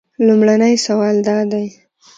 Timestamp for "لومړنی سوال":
0.25-1.15